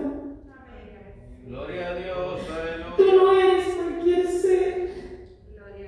Gloria 1.47 1.87
a 1.89 1.95
Dios. 1.95 2.39
Tú 2.97 3.03
Aleluya. 3.03 3.23
no 3.23 3.39
eres 3.39 3.65
cualquier 3.75 4.27
ser. 4.27 4.85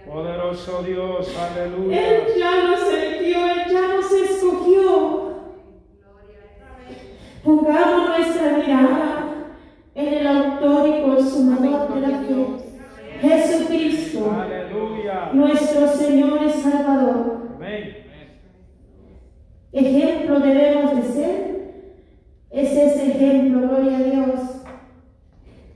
Poderoso 0.07 0.83
Dios, 0.83 1.37
aleluya. 1.37 2.09
Él 2.17 2.23
ya 2.39 2.63
nos 2.63 2.93
eligió, 2.93 3.37
Él 3.51 3.61
ya 3.71 3.95
nos 3.95 4.11
escogió. 4.11 5.27
Pongamos 7.43 8.09
nuestra 8.09 8.57
mirada 8.57 9.23
en 9.95 10.13
el 10.13 10.27
autor 10.27 10.87
y 10.87 11.01
consumador 11.01 11.93
de 11.93 12.01
la 12.01 12.19
fe, 12.19 12.45
Jesucristo, 13.21 14.31
Aleluya. 14.77 15.29
nuestro 15.33 15.87
Señor 15.87 16.39
y 16.45 16.49
Salvador. 16.49 17.49
Amén. 17.55 17.97
Ejemplo 19.71 20.39
debemos 20.39 20.95
de 20.95 21.01
ser. 21.03 21.57
Es 22.49 22.71
ese 22.71 23.11
ejemplo, 23.11 23.67
gloria 23.67 23.97
a 23.97 24.01
Dios, 24.01 24.39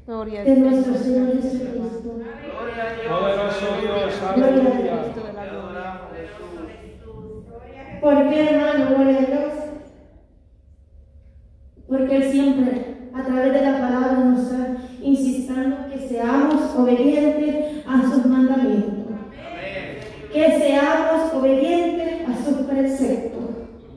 Gloria 0.08 0.40
al 0.40 0.46
de 0.46 0.56
nuestro 0.56 0.94
Señor. 0.96 1.34
Jesucristo. 1.34 2.14
Gloria 2.14 2.84
a 2.84 2.94
Dios. 2.94 3.20
Poderoso 3.20 3.66
Dios, 3.82 4.20
Gloria 4.20 4.28
a 4.28 4.34
aleluya. 4.34 4.96
¿Por 8.02 8.30
qué, 8.30 8.50
hermano? 8.50 8.96
Gloria 8.96 9.18
a 9.18 9.26
Dios. 9.26 9.54
Porque 11.88 12.16
Él 12.16 12.24
siempre, 12.32 12.96
a 13.14 13.24
través 13.24 13.54
de 13.54 13.62
la 13.62 13.80
palabra, 13.80 14.14
nos 14.14 14.40
está 14.44 14.78
insistiendo 15.04 15.76
que 15.92 16.08
seamos 16.08 16.76
obedientes 16.76 17.86
a 17.86 18.02
sus 18.10 18.26
mandamientos. 18.26 19.08
Amén. 19.12 20.00
Que 20.34 20.58
seamos 20.58 21.34
obedientes 21.34 22.28
a 22.28 22.44
sus 22.46 22.58
preceptos, 22.66 23.44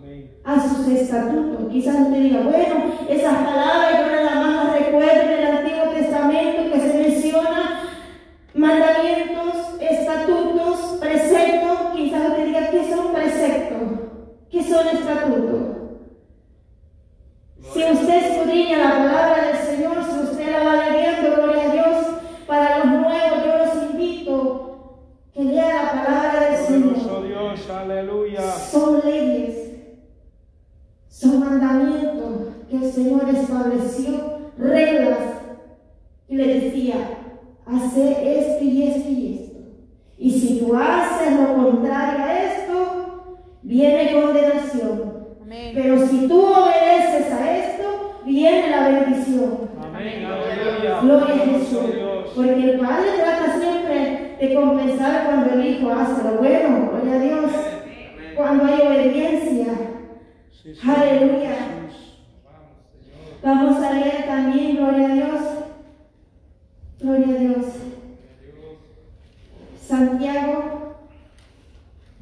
Amén. 0.03 0.31
Sus 0.63 0.87
estatutos. 0.89 1.71
Quizás 1.71 2.01
usted 2.01 2.21
diga, 2.21 2.41
bueno, 2.41 2.85
esas 3.09 3.35
palabras 3.35 4.01
yo 4.01 4.07
nada 4.07 4.35
más 4.41 4.65
las 4.67 4.79
recuerdo 4.79 5.23
en 5.23 5.31
el 5.31 5.57
Antiguo 5.57 5.91
Testamento 5.95 6.73
que 6.73 6.81
se 6.81 6.99
menciona 6.99 7.81
mandamientos, 8.55 9.81
estatutos, 9.81 10.99
preceptos. 11.01 11.79
Quizás 11.95 12.31
usted 12.31 12.47
diga, 12.47 12.71
¿qué 12.71 12.95
son 12.95 13.13
preceptos? 13.13 13.83
¿Qué 14.51 14.63
son 14.63 14.87
estatutos? 14.89 15.61
Si 17.73 17.83
usted 17.83 18.33
escudriña 18.33 18.79
la 18.79 18.91
palabra 18.91 19.49
del 19.49 19.57
Señor, 19.57 20.05
si 20.05 20.19
usted 20.21 20.53
la 20.53 20.65
va 20.65 20.89
leyendo, 20.89 21.35
gloria 21.35 21.63
a 21.65 21.73
Dios, 21.73 22.07
para 22.47 22.79
los 22.79 22.87
nuevos 22.87 23.45
yo 23.45 23.59
los 23.59 23.91
invito 23.91 25.01
que 25.33 25.43
lea 25.43 25.83
la 25.83 26.05
palabra 26.05 26.41
del 26.51 26.67
Poderoso 26.67 27.01
Señor. 27.01 27.27
Dios, 27.27 27.71
aleluya. 27.71 28.53
Son 28.53 29.01
leyes, 29.05 29.73
son 31.09 31.41
mandamientos 31.41 32.55
que 32.71 32.77
el 32.77 32.93
Señor 32.93 33.29
estableció, 33.31 34.53
reglas, 34.57 35.19
y 36.29 36.37
le 36.37 36.61
decía, 36.61 36.95
hace 37.67 38.39
esto 38.39 38.65
y 38.65 38.83
esto 38.85 39.09
y 39.11 39.35
esto. 39.35 39.59
Y 40.19 40.31
si 40.31 40.61
tú 40.61 40.77
haces 40.77 41.33
lo 41.41 41.55
contrario 41.55 42.25
a 42.25 42.45
esto, 42.45 43.37
viene 43.63 44.13
condenación. 44.13 45.25
Amén. 45.43 45.73
Pero 45.75 46.07
si 46.07 46.29
tú 46.29 46.41
obedeces 46.41 47.33
a 47.33 47.57
esto, 47.57 48.21
viene 48.25 48.71
la 48.71 48.89
bendición. 48.89 49.71
Amén, 49.83 50.25
aleluya. 50.25 51.01
Gloria 51.01 51.35
a 51.35 51.39
Jesús. 51.47 51.79
Poderoso 51.79 51.93
Dios. 51.93 52.33
Porque 52.35 52.71
el 52.71 52.81
Padre 52.81 53.11
trata 53.17 53.59
siempre 53.61 54.37
de 54.41 54.55
compensar 54.55 55.27
cuando 55.27 55.55
el 55.55 55.67
Hijo 55.67 55.93
hace 55.93 56.23
lo 56.25 56.39
bueno. 56.39 56.91
Gloria 56.91 57.15
a 57.15 57.19
Dios. 57.19 57.53
Cuando 58.37 58.65
hay 58.65 58.81
obediencia. 58.81 59.67
Sí, 60.51 60.75
Señor 60.75 60.97
Aleluya. 60.97 61.51
Jesús. 61.51 62.19
Vamos 63.43 63.83
a 63.83 63.93
leer 63.93 64.25
también, 64.27 64.77
gloria 64.77 65.07
a 65.07 65.15
Dios. 65.15 65.41
Gloria 67.05 67.27
a 67.27 67.39
Dios. 67.39 67.67
Santiago. 69.87 70.97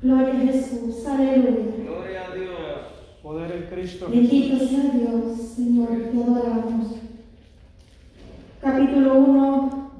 Gloria 0.02 0.34
a 0.34 0.38
Jesús. 0.38 1.06
Aleluya. 1.06 1.84
Gloria 1.84 2.26
a 2.26 2.34
Dios. 2.34 2.56
Poder 3.22 3.52
en 3.52 3.62
Cristo 3.70 4.08
Jesús. 4.08 4.28
Bendito 4.28 4.58
sea 4.58 4.90
Dios, 4.90 5.38
Señor, 5.54 5.88
te 5.88 6.20
adoramos. 6.20 6.96
Capítulo 8.60 9.14
1, 9.18 9.92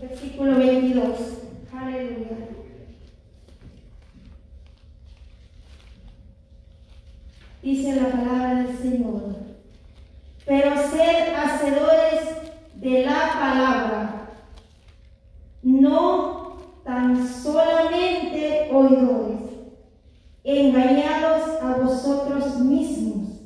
versículo 0.00 0.58
22. 0.58 1.18
Aleluya. 1.72 2.38
Dice 7.64 7.96
la 7.96 8.08
palabra 8.12 8.54
del 8.62 8.78
Señor. 8.78 9.42
Pero 10.44 10.74
sed 10.90 11.34
hacedores 11.34 12.20
de 12.74 13.06
la 13.06 13.32
palabra, 13.32 14.28
no 15.62 16.58
tan 16.84 17.28
solamente 17.28 18.68
oidores, 18.72 19.40
engañados 20.42 21.62
a 21.62 21.76
vosotros 21.76 22.58
mismos. 22.58 23.40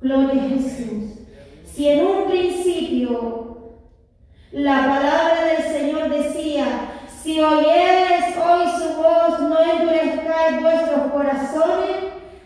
Gloria 0.00 0.44
a 0.44 0.48
Jesús. 0.50 1.18
Si 1.64 1.88
en 1.88 2.06
un 2.06 2.30
principio 2.30 3.72
la 4.52 4.86
palabra 4.86 5.44
del 5.46 5.62
Señor 5.64 6.10
decía, 6.10 6.92
si 7.22 7.40
oyeres 7.40 8.36
hoy 8.36 8.66
su 8.78 9.02
voz, 9.02 9.40
no 9.40 9.60
endurezcáis 9.60 10.62
vuestros 10.62 11.12
corazones, 11.12 11.96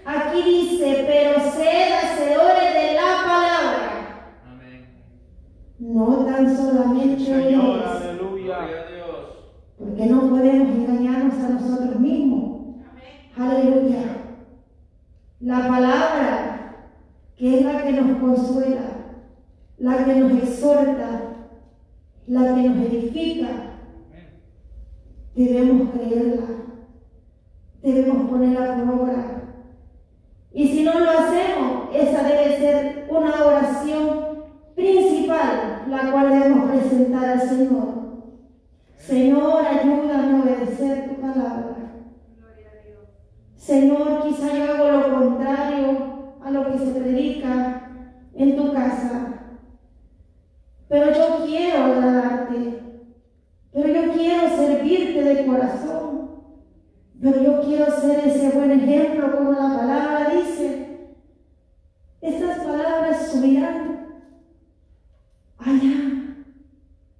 aquí 0.07 0.64
dice, 0.75 1.05
pero 1.07 1.41
sed 1.53 1.93
hacedores 1.93 2.75
de 2.75 2.95
la 2.95 3.25
palabra, 3.25 4.33
Amén. 4.51 4.87
no 5.79 6.25
tan 6.27 6.57
solamente 6.57 7.25
Señor, 7.25 7.83
aleluya. 7.83 8.59
Gloria 8.59 8.81
a 8.81 8.93
Dios. 8.93 9.17
Porque 9.79 10.07
no 10.07 10.29
podemos 10.31 10.69
engañarnos 10.77 11.35
a 11.35 11.49
nosotros 11.51 12.01
mismos. 12.01 12.77
Aleluya. 13.37 14.03
La 15.41 15.69
palabra, 15.69 16.77
que 17.37 17.59
es 17.59 17.65
la 17.65 17.83
que 17.83 17.93
nos 17.93 18.19
consuela, 18.19 18.83
la 19.79 20.05
que 20.05 20.15
nos 20.15 20.33
exhorta, 20.33 21.21
la 22.27 22.55
que 22.55 22.63
nos 22.63 22.87
edifica, 22.87 23.49
debemos 25.35 25.91
creerla, 25.91 26.47
debemos 27.83 28.31
ponerla 28.31 28.77
por 28.77 29.01
obra. 29.01 29.34
Y 30.55 30.69
si 30.69 30.85
no 30.85 30.99
lo 31.01 31.11
hacemos, 31.11 31.89
esa 31.95 32.23
debe 32.23 32.57
ser 32.59 33.07
una 33.11 33.45
oración 33.45 34.21
principal, 34.77 35.85
la 35.89 36.11
cual 36.13 36.31
debemos 36.31 36.71
presentar 36.71 37.25
al 37.25 37.41
Señor. 37.41 37.95
Señor, 38.97 39.67
ayúdame 39.67 40.39
a 40.39 40.43
obedecer 40.43 41.09
tu 41.09 41.21
palabra. 41.21 41.77
Señor, 43.57 44.23
quizá 44.23 44.53
yo 44.57 44.65
hago 44.75 44.91
lo 44.91 45.19
contrario 45.19 46.35
a 46.43 46.51
lo 46.51 46.71
que 46.71 46.79
se 46.79 46.87
predica 46.93 47.91
en 48.35 48.57
tu 48.57 48.73
casa. 48.73 49.29
Pero 50.89 51.13
yo 51.13 51.45
quiero 51.47 51.85
agradarte. 51.85 52.81
Pero 53.73 53.89
yo 53.89 54.13
quiero 54.13 54.49
servirte 54.57 55.23
de 55.25 55.47
corazón. 55.47 56.31
Pero 57.21 57.43
yo 57.43 57.63
quiero 57.63 57.87
ser 58.01 58.29
ese 58.29 58.51
buen 58.51 58.71
ejemplo 58.73 59.35
como 59.37 59.53
la 59.53 59.79
palabra 59.79 60.31
dice. 60.31 61.09
Estas 62.21 62.59
palabras 62.59 63.31
subirán 63.33 64.07
allá 65.59 66.37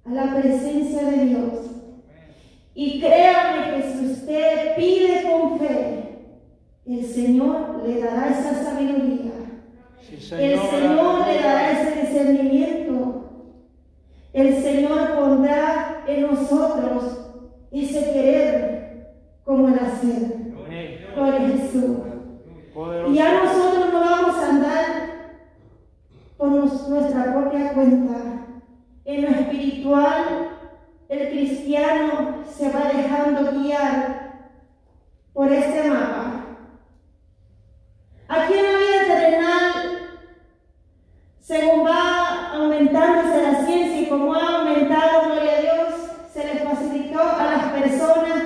a 0.05 0.09
la 0.11 0.35
presencia 0.35 1.03
de 1.03 1.25
Dios. 1.25 1.71
Y 2.75 2.99
créame 2.99 3.75
que 3.81 3.91
si 3.91 4.05
usted 4.11 4.75
pide 4.75 5.23
con 5.31 5.57
fe, 5.59 6.01
el 6.85 7.03
Señor 7.05 7.81
le 7.85 7.99
dará 8.01 8.27
esa 8.29 8.63
sabiduría. 8.63 9.31
Sí, 10.01 10.15
El 10.15 10.21
Señor, 10.59 10.69
Señor 10.69 11.27
le 11.27 11.35
dará 11.41 11.69
aleluya. 11.69 11.81
ese 11.89 12.01
discernimiento. 12.01 13.21
El 14.33 14.61
Señor 14.61 15.15
pondrá 15.15 16.03
en 16.07 16.21
nosotros 16.23 17.31
ese 17.71 18.11
querer 18.11 19.15
como 19.45 19.69
el 19.69 19.75
hacer. 19.75 20.35
Amén. 20.65 21.05
Gloria 21.15 21.35
a 21.39 21.47
Jesús. 21.57 21.97
Poderoso. 22.73 23.11
Y 23.13 23.15
ya 23.15 23.43
nosotros 23.43 23.93
no 23.93 23.99
vamos 24.01 24.35
a 24.35 24.49
andar 24.49 24.85
por 26.37 26.51
nos- 26.51 26.89
nuestra 26.89 27.33
propia 27.33 27.73
cuenta. 27.73 28.17
En 29.05 29.21
lo 29.21 29.29
espiritual, 29.29 30.23
el 31.07 31.29
cristiano 31.29 32.43
se 32.51 32.69
va 32.71 32.91
dejando 32.93 33.51
guiar 33.51 34.49
por 35.33 35.51
este 35.51 35.87
mapa. 35.89 36.41
Aquí 38.27 38.53
en 38.53 38.63
la 38.63 38.69
vida 38.79 39.01
terrenal, 39.15 39.71
según 41.39 41.85
va 41.85 42.53
aumentándose 42.53 43.43
la 43.43 43.65
ciencia 43.65 44.01
y 44.01 44.05
como 44.09 44.33
ha 44.33 44.61
aumentado, 44.61 45.25
gloria 45.27 45.51
a 45.57 45.61
Dios, 45.61 45.93
se 46.33 46.43
le 46.43 46.59
facilitó 46.61 47.19
a 47.21 47.45
las 47.45 47.63
personas 47.73 48.43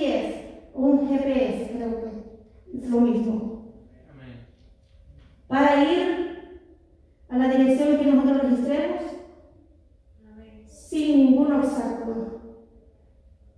un 0.00 0.06
GPS, 0.06 0.70
un 0.74 1.08
GPS, 1.08 1.72
creo 1.76 2.00
que 2.00 2.78
es 2.78 2.90
lo 2.90 3.00
mismo, 3.00 3.74
Amén. 4.10 4.46
para 5.46 5.84
ir 5.84 6.60
a 7.28 7.36
la 7.36 7.48
dirección 7.48 7.98
que 7.98 8.04
nosotros 8.06 8.42
registremos 8.42 9.02
sin 10.66 11.16
ningún 11.16 11.52
obstáculo. 11.52 12.40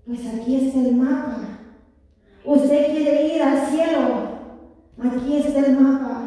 Pues 0.05 0.21
aquí 0.27 0.67
está 0.67 0.81
el 0.81 0.97
mapa. 0.97 1.39
Usted 2.45 2.87
quiere 2.93 3.37
ir 3.37 3.43
al 3.43 3.67
cielo, 3.69 4.01
aquí 4.99 5.37
está 5.37 5.61
el 5.61 5.79
mapa. 5.79 6.23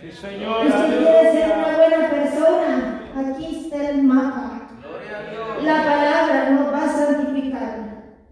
Sí, 0.00 0.12
Señor, 0.12 0.66
Usted 0.66 0.98
quiere 0.98 1.32
ser 1.32 1.56
una 1.58 1.76
buena 1.76 2.10
persona, 2.10 3.12
aquí 3.16 3.64
está 3.64 3.90
el 3.90 4.02
mapa. 4.04 4.68
Gloria 4.80 5.18
a 5.18 5.30
Dios. 5.30 5.64
La 5.64 5.84
palabra 5.84 6.50
nos 6.50 6.72
va 6.72 6.84
a 6.84 6.88
santificar. 6.88 7.90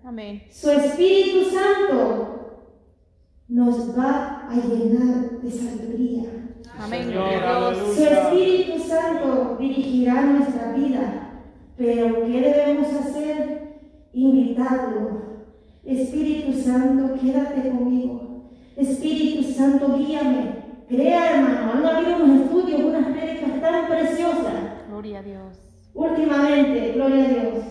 Amén. 0.08 0.42
Su 0.50 0.70
Espíritu 0.70 1.50
Santo 1.50 2.62
nos 3.46 3.98
va 3.98 4.48
a 4.48 4.54
llenar 4.54 5.32
de 5.42 5.50
sabiduría. 5.50 6.24
Amén. 6.78 7.12
Su. 7.12 8.04
Espíritu 8.04 8.78
Santo 8.88 9.58
dirigirá 9.60 10.22
nuestra 10.22 10.72
vida. 10.72 11.42
Pero 11.76 12.24
¿qué 12.24 12.40
debemos 12.40 12.86
hacer? 12.94 13.80
Invitarlo. 14.14 15.44
Espíritu 15.84 16.58
Santo, 16.58 17.14
quédate 17.20 17.68
conmigo. 17.68 18.44
Espíritu 18.76 19.42
Santo, 19.52 19.94
guíame. 19.94 20.54
Crea, 20.88 21.34
hermano. 21.34 21.72
Han 21.74 21.84
habido 21.84 22.24
unos 22.24 22.46
estudios, 22.46 22.80
unas 22.80 23.08
prédicas 23.08 23.60
tan 23.60 23.86
preciosas. 23.88 24.54
Gloria 24.88 25.18
a 25.18 25.22
Dios. 25.22 25.68
Últimamente, 25.92 26.92
gloria 26.92 27.24
a 27.24 27.28
Dios, 27.28 27.64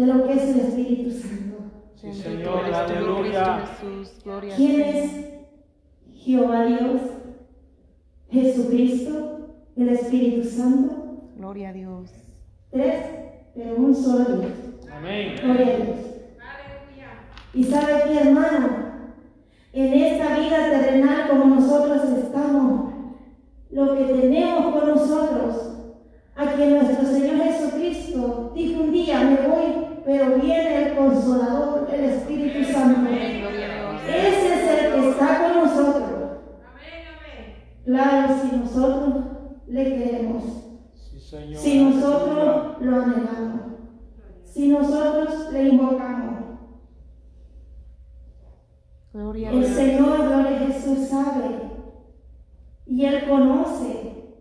de 0.00 0.06
lo 0.06 0.26
que 0.26 0.32
es 0.32 0.42
el 0.44 0.60
Espíritu 0.60 1.10
Santo. 1.10 1.56
Sí, 1.94 2.10
Señor, 2.14 2.64
aleluya. 2.64 3.62
¿Quién 4.56 4.80
es 4.80 5.10
Jehová 6.14 6.64
Dios? 6.64 7.02
Jesucristo, 8.30 9.50
el 9.76 9.90
Espíritu 9.90 10.48
Santo. 10.48 11.28
Gloria 11.36 11.68
a 11.68 11.72
Dios. 11.74 12.10
Tres, 12.70 12.94
pero 13.54 13.76
un 13.76 13.94
solo 13.94 14.24
Dios. 14.38 14.52
Amén. 14.90 15.34
Gloria 15.42 15.66
a 15.66 15.76
Dios. 15.76 15.96
Y 17.52 17.64
sabe 17.64 18.04
que 18.04 18.20
hermano, 18.20 18.68
en 19.74 19.92
esta 19.92 20.38
vida 20.38 20.70
terrenal 20.70 21.28
como 21.28 21.56
nosotros 21.56 22.04
estamos, 22.24 22.94
lo 23.70 23.96
que 23.98 24.04
tenemos 24.04 24.74
con 24.74 24.88
nosotros, 24.88 25.76
a 26.36 26.54
que 26.54 26.70
nuestro 26.70 27.04
Señor 27.04 27.36
Jesucristo 27.44 28.52
dijo 28.54 28.82
un 28.82 28.92
día, 28.92 29.20
me 29.20 29.46
voy, 29.46 29.89
pero 30.04 30.36
viene 30.36 30.88
el 30.88 30.96
Consolador, 30.96 31.88
el 31.92 32.04
Espíritu 32.04 32.72
Santo. 32.72 33.10
Ese 33.10 34.54
es 34.54 34.70
el 34.70 34.92
que 34.94 35.10
está 35.10 35.52
con 35.52 35.64
nosotros. 35.64 36.10
Claro, 37.84 38.34
si 38.40 38.56
nosotros 38.56 39.24
le 39.66 39.84
queremos, 39.84 40.44
si 41.54 41.82
nosotros 41.82 42.76
lo 42.80 43.02
anhelamos, 43.02 43.60
si 44.44 44.68
nosotros 44.68 45.52
le 45.52 45.68
invocamos. 45.68 46.40
Gloria 49.12 49.50
a 49.50 49.52
El. 49.52 49.66
Señor, 49.66 50.28
gloria 50.28 50.56
a 50.56 50.66
Jesús, 50.66 51.08
sabe 51.08 51.70
y 52.90 53.04
Él 53.04 53.28
conoce 53.28 54.34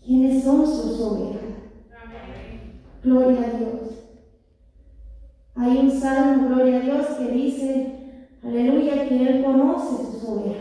quiénes 0.00 0.44
son 0.44 0.64
sus 0.64 1.00
ovejas. 1.00 1.42
Gloria 3.02 3.40
a 3.40 3.58
Dios. 3.58 4.03
Hay 5.56 5.78
un 5.78 5.90
salmo, 5.90 6.48
gloria 6.48 6.78
a 6.78 6.80
Dios, 6.80 7.06
que 7.18 7.28
dice, 7.28 8.28
aleluya, 8.42 9.08
que 9.08 9.22
Él 9.28 9.44
conoce 9.44 10.04
sus 10.04 10.24
ovejas. 10.28 10.58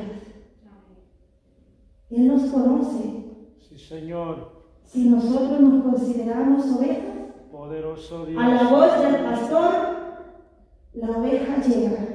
Él 2.11 2.27
nos 2.27 2.43
conoce. 2.51 3.25
Sí, 3.59 3.77
Señor. 3.77 4.63
Si 4.83 5.09
nosotros 5.09 5.59
nos 5.59 5.83
consideramos 5.83 6.65
ovejas, 6.77 7.13
Poderoso 7.51 8.25
Dios. 8.25 8.43
a 8.43 8.47
la 8.49 8.63
voz 8.69 8.99
del 9.01 9.23
pastor, 9.23 9.73
la 10.93 11.09
oveja 11.09 11.61
llega. 11.61 12.07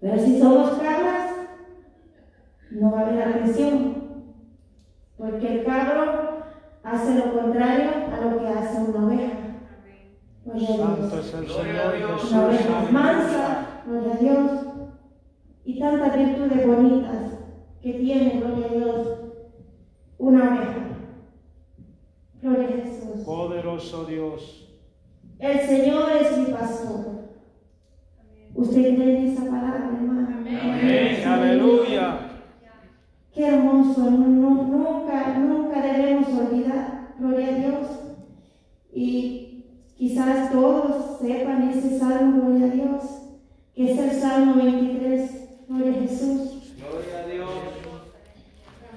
Pero 0.00 0.18
si 0.22 0.38
somos 0.38 0.70
cabras, 0.78 1.30
no 2.70 2.92
va 2.92 3.00
a 3.00 3.06
haber 3.08 3.22
atención. 3.22 3.94
Porque 5.16 5.48
el 5.60 5.64
cabro 5.64 6.44
hace 6.82 7.14
lo 7.14 7.32
contrario 7.32 7.90
a 8.12 8.24
lo 8.24 8.38
que 8.38 8.48
hace 8.48 8.82
una 8.82 9.06
oveja. 9.06 9.38
Santo 10.44 11.18
es. 11.18 12.30
Una 12.30 12.46
oveja 12.46 12.88
mansa, 12.90 13.66
gloria 13.86 14.12
a 14.12 14.16
Dios. 14.16 14.50
Y 15.64 15.78
tantas 15.78 16.18
virtudes 16.18 16.66
bonitas 16.66 17.38
que 17.82 17.94
tiene, 17.94 18.40
gloria 18.40 18.66
a 18.66 18.74
Dios, 18.74 19.08
una 20.18 20.44
oveja. 20.44 20.74
Gloria 22.42 22.68
a 22.68 22.72
Jesús. 22.72 23.24
Poderoso 23.24 24.04
Dios. 24.04 24.68
El 25.38 25.60
Señor 25.60 26.12
es 26.20 26.38
mi 26.38 26.46
pastor. 26.52 27.24
Usted 28.54 28.94
cree 28.96 29.32
esa 29.32 29.44
palabra, 29.44 29.90
hermano. 29.94 30.28
Amén. 30.38 30.58
Amén. 30.60 31.26
Aleluya. 31.26 32.18
Qué 33.32 33.46
hermoso. 33.48 34.10
No, 34.10 34.28
no, 34.28 34.62
no 34.62 35.03
todos 40.54 41.18
sepan 41.20 41.68
ese 41.68 41.98
salmo, 41.98 42.42
gloria 42.42 42.66
a 42.66 42.70
Dios, 42.70 43.02
que 43.74 43.92
es 43.92 43.98
el 43.98 44.20
Salmo 44.20 44.54
23. 44.54 45.30
Gloria 45.68 45.90
a 45.90 45.94
Jesús. 45.94 46.74
Gloria 46.78 47.18
a 47.18 47.26
Dios. 47.26 47.50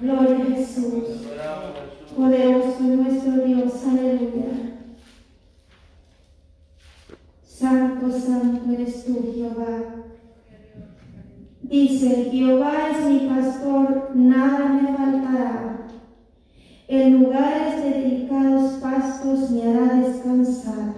Gloria 0.00 0.36
a 0.36 0.56
Jesús. 0.56 1.04
Poderoso 2.16 2.80
nuestro 2.80 3.32
Dios. 3.44 3.72
Aleluya. 3.84 4.44
Santo, 7.44 8.12
santo 8.12 8.72
eres 8.72 9.04
tú, 9.04 9.32
Jehová. 9.34 10.04
Dice, 11.62 12.28
Jehová 12.30 12.90
es 12.92 13.04
mi 13.04 13.28
pastor, 13.28 14.12
nada 14.14 14.68
me 14.68 14.96
faltará. 14.96 15.88
En 16.86 17.20
lugares 17.20 17.82
de 17.82 17.90
delicados 17.90 18.74
pastos 18.74 19.50
me 19.50 19.62
hará 19.64 19.94
descansar 19.96 20.97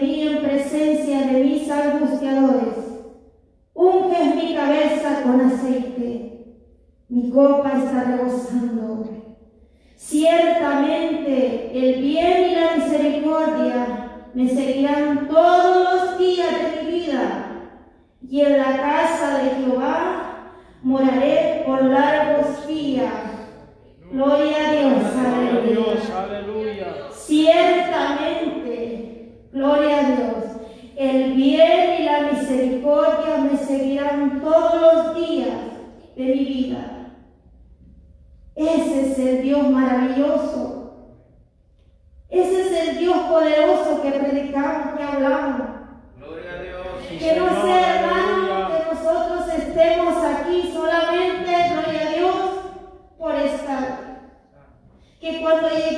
நம்முடைய 55.63 55.90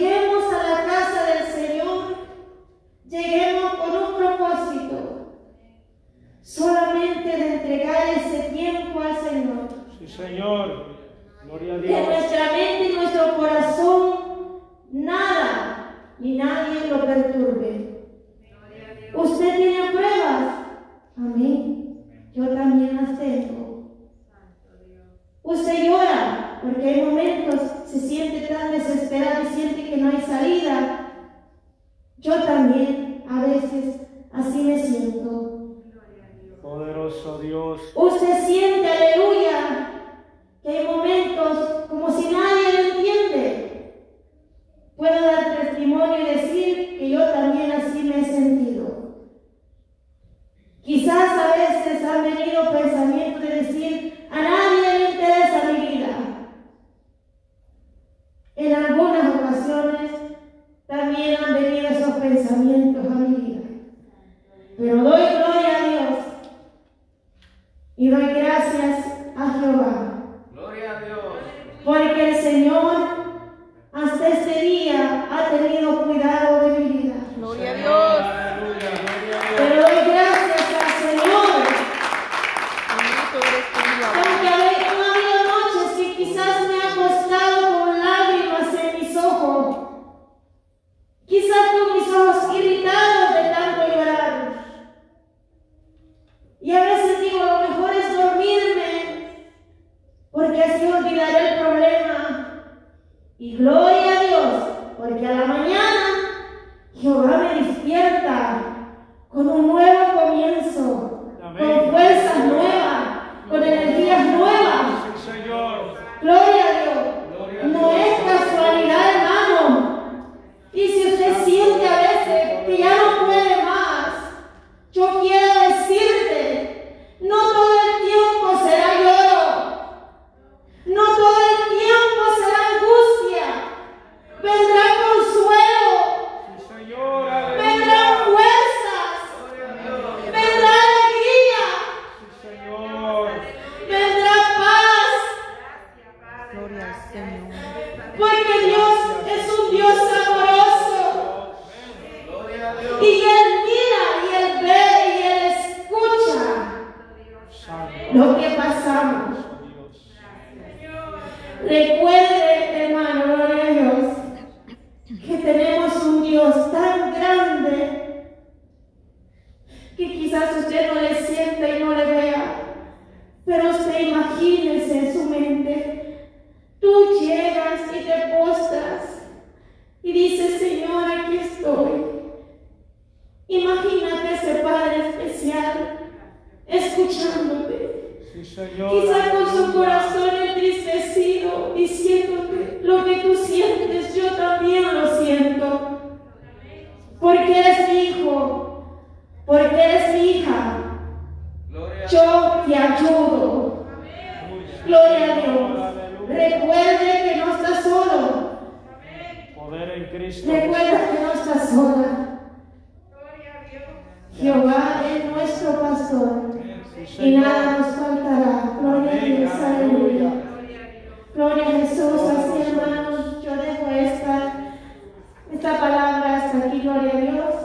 vai 170.45 170.53
sustentar 170.53 171.02